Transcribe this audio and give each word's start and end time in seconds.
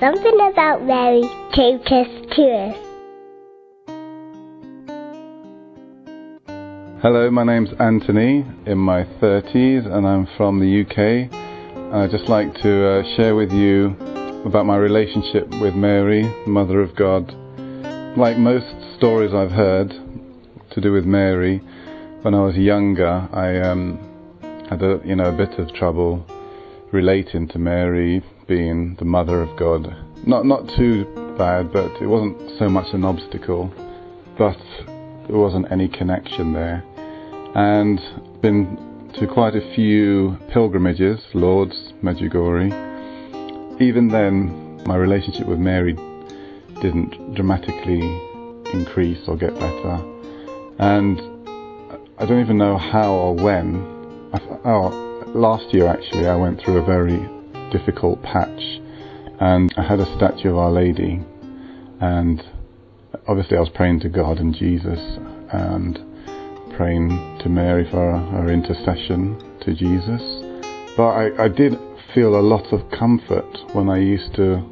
Something 0.00 0.50
about 0.50 0.82
Mary 0.82 1.22
take 1.54 1.86
us 1.86 2.08
to 2.34 2.42
us. 2.50 2.76
Hello, 7.00 7.30
my 7.30 7.44
name's 7.44 7.68
Antony, 7.78 8.44
in 8.66 8.76
my 8.76 9.04
30s, 9.22 9.86
and 9.86 10.04
I'm 10.04 10.26
from 10.36 10.58
the 10.58 10.80
UK. 10.82 10.98
And 10.98 11.94
I'd 11.94 12.10
just 12.10 12.28
like 12.28 12.52
to 12.62 12.88
uh, 12.88 13.16
share 13.16 13.36
with 13.36 13.52
you 13.52 13.96
about 14.44 14.66
my 14.66 14.76
relationship 14.76 15.48
with 15.60 15.76
Mary, 15.76 16.24
Mother 16.44 16.80
of 16.80 16.96
God. 16.96 17.32
Like 18.18 18.36
most 18.36 18.66
stories 18.98 19.32
I've 19.32 19.52
heard 19.52 19.90
to 20.72 20.80
do 20.80 20.90
with 20.90 21.04
Mary, 21.04 21.58
when 22.22 22.34
I 22.34 22.40
was 22.40 22.56
younger, 22.56 23.28
I 23.32 23.60
um, 23.60 24.00
had 24.68 24.82
a 24.82 25.00
you 25.04 25.14
know 25.14 25.26
a 25.26 25.36
bit 25.36 25.56
of 25.60 25.72
trouble 25.72 26.26
relating 26.94 27.48
to 27.48 27.58
Mary 27.58 28.22
being 28.46 28.94
the 29.00 29.04
Mother 29.04 29.42
of 29.42 29.58
God. 29.58 29.94
Not 30.26 30.46
not 30.46 30.68
too 30.76 31.04
bad, 31.36 31.72
but 31.72 31.90
it 32.00 32.06
wasn't 32.06 32.56
so 32.56 32.68
much 32.68 32.94
an 32.94 33.04
obstacle, 33.04 33.70
but 34.38 34.56
there 35.26 35.36
wasn't 35.36 35.70
any 35.72 35.88
connection 35.88 36.52
there. 36.52 36.84
And 37.56 38.00
been 38.40 39.10
to 39.18 39.26
quite 39.26 39.56
a 39.56 39.74
few 39.74 40.38
pilgrimages, 40.52 41.20
Lourdes, 41.34 41.92
Medjugorje. 42.02 42.70
Even 43.80 44.08
then, 44.08 44.80
my 44.86 44.94
relationship 44.94 45.48
with 45.48 45.58
Mary 45.58 45.94
didn't 46.80 47.34
dramatically 47.34 48.02
increase 48.72 49.26
or 49.26 49.36
get 49.36 49.52
better. 49.54 50.00
And 50.78 51.20
I 52.18 52.26
don't 52.26 52.40
even 52.40 52.56
know 52.56 52.78
how 52.78 53.12
or 53.12 53.34
when. 53.34 53.82
I, 54.32 54.40
oh, 54.64 55.03
last 55.34 55.74
year 55.74 55.88
actually, 55.88 56.26
I 56.26 56.36
went 56.36 56.60
through 56.60 56.78
a 56.78 56.84
very 56.84 57.18
difficult 57.70 58.22
patch, 58.22 58.80
and 59.40 59.72
I 59.76 59.82
had 59.82 60.00
a 60.00 60.16
statue 60.16 60.50
of 60.50 60.58
Our 60.58 60.70
Lady, 60.70 61.20
and 62.00 62.42
obviously 63.26 63.56
I 63.56 63.60
was 63.60 63.70
praying 63.74 64.00
to 64.00 64.08
God 64.08 64.38
and 64.38 64.54
Jesus, 64.54 65.00
and 65.52 65.98
praying 66.76 67.38
to 67.42 67.48
Mary 67.48 67.88
for 67.90 68.18
her 68.18 68.48
intercession 68.48 69.38
to 69.62 69.74
Jesus. 69.74 70.22
But 70.96 71.08
I, 71.08 71.44
I 71.44 71.48
did 71.48 71.78
feel 72.14 72.36
a 72.36 72.40
lot 72.40 72.72
of 72.72 72.88
comfort 72.90 73.58
when 73.72 73.88
I 73.88 73.98
used 73.98 74.34
to 74.36 74.64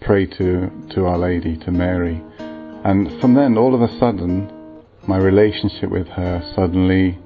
pray 0.00 0.26
to, 0.26 0.70
to 0.94 1.06
Our 1.06 1.18
Lady, 1.18 1.56
to 1.58 1.70
Mary. 1.70 2.22
And 2.38 3.20
from 3.20 3.34
then, 3.34 3.58
all 3.58 3.74
of 3.74 3.82
a 3.82 3.98
sudden, 3.98 4.50
my 5.06 5.18
relationship 5.18 5.90
with 5.90 6.06
her 6.08 6.42
suddenly 6.54 7.18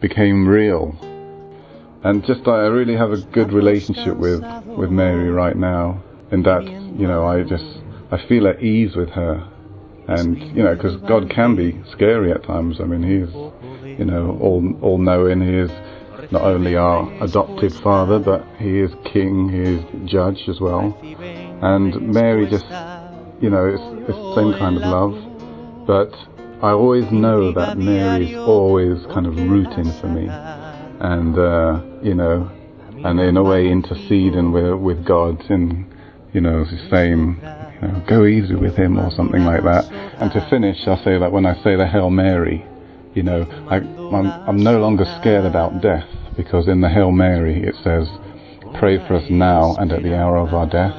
became 0.00 0.46
real. 0.46 0.96
And 2.04 2.24
just 2.24 2.46
I 2.48 2.66
really 2.66 2.96
have 2.96 3.12
a 3.12 3.18
good 3.18 3.52
relationship 3.52 4.16
with, 4.16 4.42
with 4.66 4.90
Mary 4.90 5.30
right 5.30 5.56
now, 5.56 6.02
in 6.32 6.42
that, 6.42 6.64
you 6.64 7.06
know, 7.06 7.24
I 7.26 7.42
just, 7.44 7.64
I 8.10 8.18
feel 8.26 8.48
at 8.48 8.62
ease 8.62 8.96
with 8.96 9.10
her. 9.10 9.48
And, 10.08 10.36
you 10.56 10.64
know, 10.64 10.74
because 10.74 10.96
God 11.02 11.30
can 11.30 11.54
be 11.54 11.80
scary 11.92 12.32
at 12.32 12.42
times. 12.42 12.80
I 12.80 12.84
mean, 12.84 13.02
He 13.04 13.16
is, 13.16 13.32
you 13.98 14.04
know, 14.04 14.36
all, 14.40 14.74
all 14.82 14.98
knowing. 14.98 15.40
He 15.40 15.54
is 15.54 15.70
not 16.32 16.42
only 16.42 16.74
our 16.76 17.08
adopted 17.22 17.72
father, 17.72 18.18
but 18.18 18.44
He 18.58 18.80
is 18.80 18.90
King, 19.04 19.48
He 19.48 19.60
is 19.60 20.10
Judge 20.10 20.48
as 20.48 20.60
well. 20.60 20.98
And 21.62 22.12
Mary 22.12 22.48
just, 22.48 22.64
you 23.40 23.48
know, 23.48 23.66
it's, 23.68 24.08
it's 24.08 24.18
the 24.18 24.34
same 24.34 24.52
kind 24.58 24.76
of 24.76 24.82
love. 24.82 25.86
But 25.86 26.12
I 26.62 26.72
always 26.72 27.10
know 27.12 27.52
that 27.52 27.78
Mary's 27.78 28.36
always 28.36 29.04
kind 29.06 29.26
of 29.26 29.36
rooting 29.36 29.92
for 30.00 30.08
me. 30.08 30.28
And, 31.02 31.36
uh, 31.36 31.82
you 32.00 32.14
know, 32.14 32.48
and 33.04 33.18
in 33.18 33.36
a 33.36 33.42
way 33.42 33.68
interceding 33.68 34.52
with, 34.52 34.78
with 34.78 35.04
God 35.04 35.42
and, 35.50 35.92
you 36.32 36.40
know, 36.40 36.64
saying, 36.90 37.40
you 37.82 37.88
know, 37.88 38.04
go 38.08 38.24
easy 38.24 38.54
with 38.54 38.76
him 38.76 38.98
or 38.98 39.10
something 39.10 39.44
like 39.44 39.64
that. 39.64 39.90
And 40.20 40.30
to 40.32 40.48
finish, 40.48 40.78
I'll 40.86 41.02
say 41.02 41.18
that 41.18 41.32
when 41.32 41.44
I 41.44 41.60
say 41.64 41.74
the 41.74 41.88
Hail 41.88 42.08
Mary, 42.10 42.64
you 43.14 43.24
know, 43.24 43.42
I, 43.68 43.76
I'm, 43.78 44.26
I'm 44.48 44.62
no 44.62 44.78
longer 44.78 45.04
scared 45.20 45.44
about 45.44 45.82
death 45.82 46.08
because 46.36 46.68
in 46.68 46.80
the 46.80 46.88
Hail 46.88 47.10
Mary 47.10 47.64
it 47.64 47.74
says, 47.82 48.08
pray 48.78 48.98
for 49.06 49.14
us 49.16 49.28
now 49.28 49.74
and 49.76 49.90
at 49.90 50.02
the 50.04 50.16
hour 50.16 50.38
of 50.38 50.54
our 50.54 50.66
death. 50.66 50.94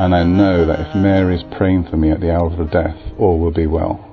And 0.00 0.14
I 0.14 0.24
know 0.24 0.66
that 0.66 0.80
if 0.80 0.96
Mary 0.96 1.36
is 1.36 1.44
praying 1.56 1.84
for 1.88 1.96
me 1.96 2.10
at 2.10 2.20
the 2.20 2.34
hour 2.34 2.46
of 2.46 2.70
death, 2.72 2.96
all 3.18 3.38
will 3.38 3.52
be 3.52 3.68
well. 3.68 4.10